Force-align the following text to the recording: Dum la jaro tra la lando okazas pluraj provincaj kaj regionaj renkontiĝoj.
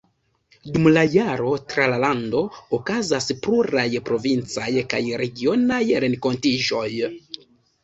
Dum 0.77 0.85
la 0.93 1.01
jaro 1.15 1.51
tra 1.73 1.85
la 1.91 1.99
lando 2.03 2.41
okazas 2.79 3.29
pluraj 3.45 3.85
provincaj 4.09 4.73
kaj 4.95 5.05
regionaj 5.25 5.81
renkontiĝoj. 6.07 6.87